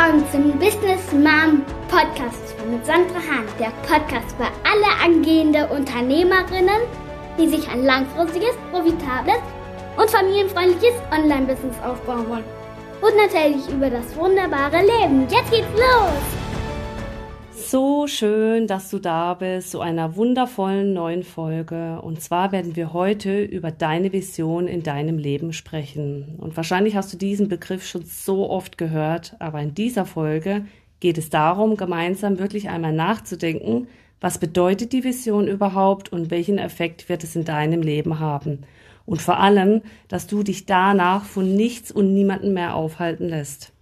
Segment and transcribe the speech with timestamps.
[0.00, 3.46] willkommen zum Business Mom Podcast mit Sandra Hahn.
[3.58, 6.80] Der Podcast für alle angehende Unternehmerinnen,
[7.38, 9.40] die sich ein langfristiges, profitables
[9.98, 12.44] und familienfreundliches Online-Business aufbauen wollen.
[13.02, 15.26] Und natürlich über das wunderbare Leben.
[15.28, 16.39] Jetzt geht's los!
[17.70, 22.00] So schön, dass du da bist, zu einer wundervollen neuen Folge.
[22.02, 26.34] Und zwar werden wir heute über deine Vision in deinem Leben sprechen.
[26.38, 30.64] Und wahrscheinlich hast du diesen Begriff schon so oft gehört, aber in dieser Folge
[30.98, 33.86] geht es darum, gemeinsam wirklich einmal nachzudenken,
[34.20, 38.64] was bedeutet die Vision überhaupt und welchen Effekt wird es in deinem Leben haben.
[39.06, 43.72] Und vor allem, dass du dich danach von nichts und niemanden mehr aufhalten lässt.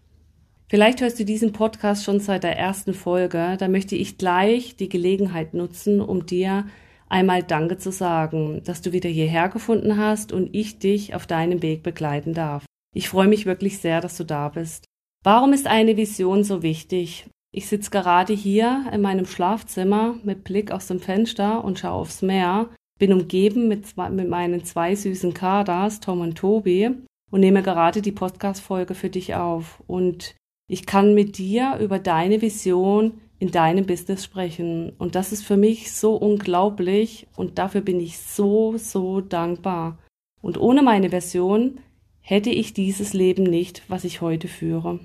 [0.70, 3.56] Vielleicht hörst du diesen Podcast schon seit der ersten Folge.
[3.58, 6.66] Da möchte ich gleich die Gelegenheit nutzen, um dir
[7.08, 11.62] einmal Danke zu sagen, dass du wieder hierher gefunden hast und ich dich auf deinem
[11.62, 12.66] Weg begleiten darf.
[12.94, 14.84] Ich freue mich wirklich sehr, dass du da bist.
[15.24, 17.26] Warum ist eine Vision so wichtig?
[17.50, 22.20] Ich sitze gerade hier in meinem Schlafzimmer mit Blick aus dem Fenster und schaue aufs
[22.20, 26.90] Meer, bin umgeben mit, zwei, mit meinen zwei süßen Kaders, Tom und Tobi,
[27.30, 29.82] und nehme gerade die Podcast-Folge für dich auf.
[29.86, 30.34] Und
[30.68, 34.92] ich kann mit dir über deine Vision in deinem Business sprechen.
[34.98, 39.98] Und das ist für mich so unglaublich und dafür bin ich so, so dankbar.
[40.42, 41.80] Und ohne meine Version
[42.20, 45.00] hätte ich dieses Leben nicht, was ich heute führe.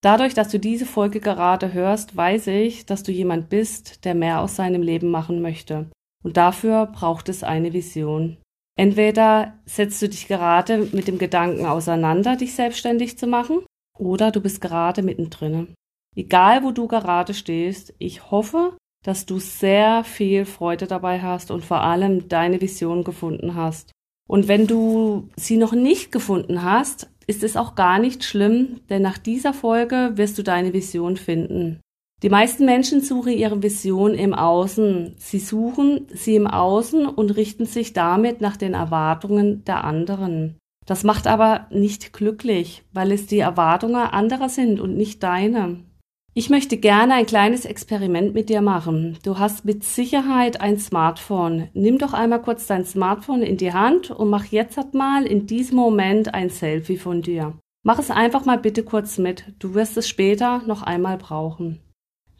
[0.00, 4.40] Dadurch, dass du diese Folge gerade hörst, weiß ich, dass du jemand bist, der mehr
[4.40, 5.90] aus seinem Leben machen möchte.
[6.22, 8.36] Und dafür braucht es eine Vision.
[8.76, 13.62] Entweder setzt du dich gerade mit dem Gedanken auseinander, dich selbstständig zu machen,
[13.98, 15.74] oder du bist gerade mittendrin.
[16.16, 21.64] Egal, wo du gerade stehst, ich hoffe, dass du sehr viel Freude dabei hast und
[21.64, 23.92] vor allem deine Vision gefunden hast.
[24.28, 29.02] Und wenn du sie noch nicht gefunden hast, ist es auch gar nicht schlimm, denn
[29.02, 31.80] nach dieser Folge wirst du deine Vision finden.
[32.22, 35.14] Die meisten Menschen suchen ihre Vision im Außen.
[35.18, 40.56] Sie suchen sie im Außen und richten sich damit nach den Erwartungen der anderen.
[40.88, 45.84] Das macht aber nicht glücklich, weil es die Erwartungen anderer sind und nicht deine.
[46.32, 49.18] Ich möchte gerne ein kleines Experiment mit dir machen.
[49.22, 51.68] Du hast mit Sicherheit ein Smartphone.
[51.74, 55.46] Nimm doch einmal kurz dein Smartphone in die Hand und mach jetzt halt mal in
[55.46, 57.58] diesem Moment ein Selfie von dir.
[57.82, 59.44] Mach es einfach mal bitte kurz mit.
[59.58, 61.80] Du wirst es später noch einmal brauchen.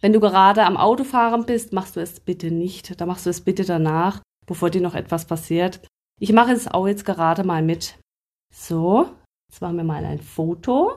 [0.01, 2.99] Wenn du gerade am Autofahren bist, machst du es bitte nicht.
[2.99, 5.83] Da machst du es bitte danach, bevor dir noch etwas passiert.
[6.19, 7.99] Ich mache es auch jetzt gerade mal mit.
[8.53, 9.07] So,
[9.51, 10.93] jetzt machen wir mal ein Foto.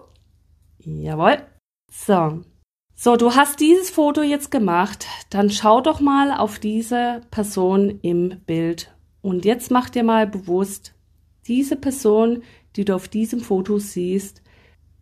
[0.80, 1.38] Jawohl.
[1.92, 2.44] So.
[2.96, 5.08] So, du hast dieses Foto jetzt gemacht.
[5.30, 8.94] Dann schau doch mal auf diese Person im Bild.
[9.22, 10.94] Und jetzt mach dir mal bewusst,
[11.48, 12.44] diese Person,
[12.76, 14.42] die du auf diesem Foto siehst,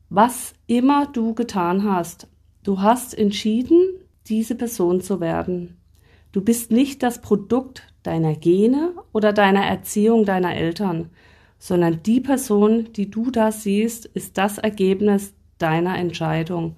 [0.09, 2.28] was immer du getan hast,
[2.64, 3.82] du hast entschieden,
[4.28, 5.78] diese Person zu werden.
[6.32, 11.09] Du bist nicht das Produkt deiner Gene oder deiner Erziehung deiner Eltern,
[11.59, 16.78] sondern die Person, die du da siehst, ist das Ergebnis deiner Entscheidung.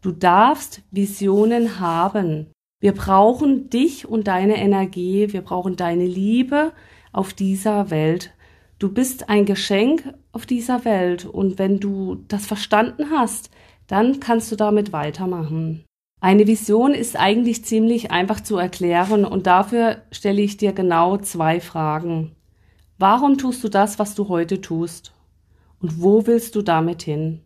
[0.00, 2.48] Du darfst Visionen haben.
[2.80, 6.72] Wir brauchen dich und deine Energie, wir brauchen deine Liebe
[7.12, 8.32] auf dieser Welt.
[8.80, 13.50] Du bist ein Geschenk auf dieser Welt und wenn du das verstanden hast,
[13.86, 15.84] dann kannst du damit weitermachen.
[16.20, 21.60] Eine Vision ist eigentlich ziemlich einfach zu erklären und dafür stelle ich dir genau zwei
[21.60, 22.32] Fragen.
[22.98, 25.12] Warum tust du das, was du heute tust?
[25.80, 27.40] Und wo willst du damit hin?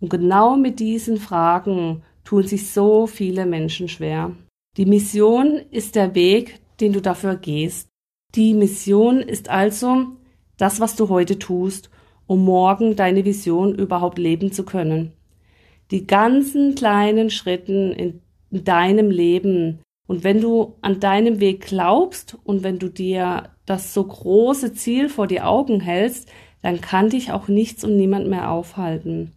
[0.00, 4.32] Und genau mit diesen Fragen tun sich so viele Menschen schwer.
[4.76, 7.88] Die Mission ist der Weg, den du dafür gehst.
[8.34, 10.06] Die Mission ist also
[10.56, 11.90] das, was du heute tust,
[12.26, 15.12] um morgen deine Vision überhaupt leben zu können.
[15.90, 19.80] Die ganzen kleinen Schritten in deinem Leben.
[20.10, 25.08] Und wenn du an deinem Weg glaubst und wenn du dir das so große Ziel
[25.08, 26.28] vor die Augen hältst,
[26.62, 29.30] dann kann dich auch nichts und niemand mehr aufhalten.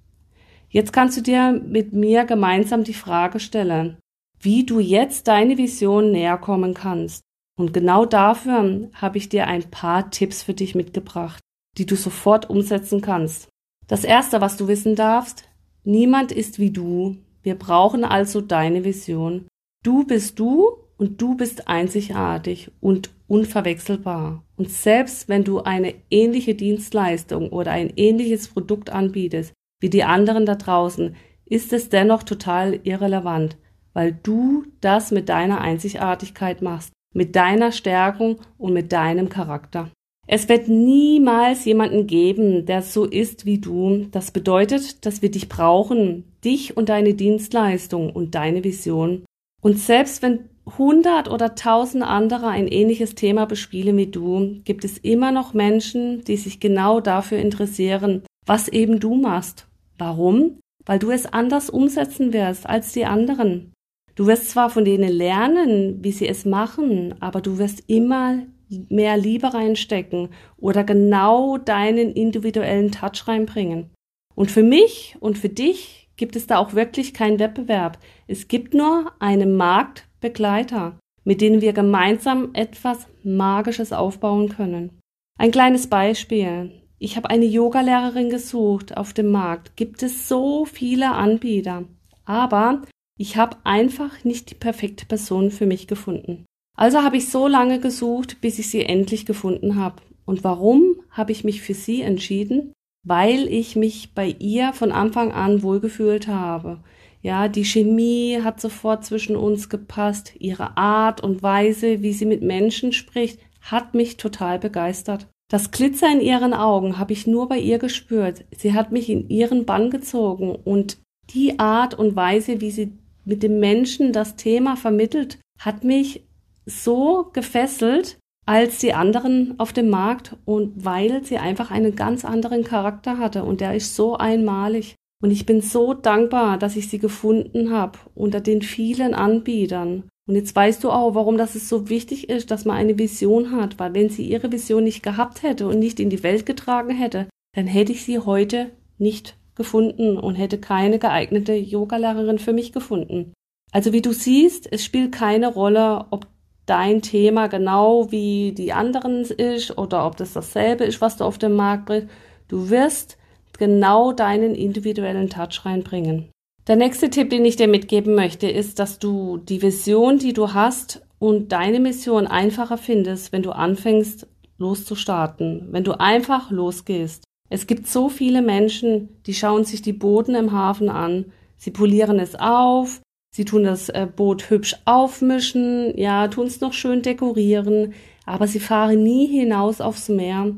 [0.70, 3.98] Jetzt kannst du dir mit mir gemeinsam die Frage stellen,
[4.40, 7.22] wie du jetzt deine Vision näher kommen kannst.
[7.56, 11.40] Und genau dafür habe ich dir ein paar Tipps für dich mitgebracht,
[11.78, 13.48] die du sofort umsetzen kannst.
[13.88, 15.48] Das erste, was du wissen darfst,
[15.84, 17.18] niemand ist wie du.
[17.44, 19.46] Wir brauchen also deine Vision.
[19.84, 24.42] Du bist du und du bist einzigartig und unverwechselbar.
[24.56, 29.52] Und selbst wenn du eine ähnliche Dienstleistung oder ein ähnliches Produkt anbietest
[29.82, 33.58] wie die anderen da draußen, ist es dennoch total irrelevant,
[33.92, 39.92] weil du das mit deiner Einzigartigkeit machst, mit deiner Stärkung und mit deinem Charakter.
[40.26, 44.08] Es wird niemals jemanden geben, der so ist wie du.
[44.12, 49.26] Das bedeutet, dass wir dich brauchen, dich und deine Dienstleistung und deine Vision.
[49.64, 54.98] Und selbst wenn hundert oder tausend andere ein ähnliches Thema bespielen wie du, gibt es
[54.98, 59.68] immer noch Menschen, die sich genau dafür interessieren, was eben du machst.
[59.98, 60.60] Warum?
[60.86, 63.72] Weil du es anders umsetzen wirst als die anderen.
[64.16, 68.44] Du wirst zwar von denen lernen, wie sie es machen, aber du wirst immer
[68.90, 73.92] mehr Liebe reinstecken oder genau deinen individuellen Touch reinbringen.
[74.36, 77.98] Und für mich und für dich gibt es da auch wirklich keinen Wettbewerb.
[78.34, 85.00] Es gibt nur einen Marktbegleiter, mit dem wir gemeinsam etwas Magisches aufbauen können.
[85.38, 86.82] Ein kleines Beispiel.
[86.98, 89.76] Ich habe eine Yogalehrerin gesucht auf dem Markt.
[89.76, 91.84] Gibt es so viele Anbieter.
[92.26, 92.82] Aber
[93.20, 96.44] ich habe einfach nicht die perfekte Person für mich gefunden.
[96.76, 100.02] Also habe ich so lange gesucht, bis ich sie endlich gefunden habe.
[100.26, 102.74] Und warum habe ich mich für sie entschieden?
[103.06, 106.80] Weil ich mich bei ihr von Anfang an wohlgefühlt habe.
[107.24, 110.34] Ja, die Chemie hat sofort zwischen uns gepasst.
[110.40, 115.28] Ihre Art und Weise, wie sie mit Menschen spricht, hat mich total begeistert.
[115.50, 118.44] Das Glitzer in ihren Augen habe ich nur bei ihr gespürt.
[118.58, 120.98] Sie hat mich in ihren Bann gezogen und
[121.34, 122.92] die Art und Weise, wie sie
[123.24, 126.26] mit dem Menschen das Thema vermittelt, hat mich
[126.66, 132.66] so gefesselt als die anderen auf dem Markt und weil sie einfach einen ganz anderen
[132.66, 134.96] Charakter hatte und der ist so einmalig.
[135.24, 140.04] Und ich bin so dankbar, dass ich sie gefunden habe unter den vielen Anbietern.
[140.28, 143.80] Und jetzt weißt du auch, warum das so wichtig ist, dass man eine Vision hat,
[143.80, 147.28] weil wenn sie ihre Vision nicht gehabt hätte und nicht in die Welt getragen hätte,
[147.56, 153.32] dann hätte ich sie heute nicht gefunden und hätte keine geeignete Yogalehrerin für mich gefunden.
[153.72, 156.28] Also wie du siehst, es spielt keine Rolle, ob
[156.66, 161.38] dein Thema genau wie die anderen ist oder ob das dasselbe ist, was du auf
[161.38, 162.10] den Markt bringst.
[162.50, 163.18] Du wirst
[163.58, 166.30] genau deinen individuellen Touch reinbringen.
[166.68, 170.54] Der nächste Tipp, den ich dir mitgeben möchte, ist, dass du die Vision, die du
[170.54, 174.28] hast und deine Mission einfacher findest, wenn du anfängst
[174.58, 177.26] loszustarten, wenn du einfach losgehst.
[177.50, 181.26] Es gibt so viele Menschen, die schauen sich die Booten im Hafen an,
[181.58, 183.02] sie polieren es auf,
[183.36, 187.94] sie tun das äh, Boot hübsch aufmischen, ja, tun es noch schön dekorieren,
[188.26, 190.56] aber sie fahren nie hinaus aufs Meer.